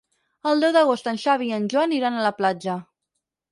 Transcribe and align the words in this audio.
El 0.51 0.63
deu 0.63 0.73
d'agost 0.77 1.09
en 1.11 1.19
Xavi 1.25 1.51
i 1.53 1.55
en 1.59 1.69
Joan 1.75 1.95
iran 1.99 2.19
a 2.23 2.27
la 2.31 2.35
platja. 2.41 2.81